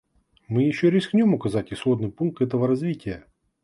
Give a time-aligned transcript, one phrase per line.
[0.47, 3.27] Мы еще рискнем указать исходный пункт этого развития.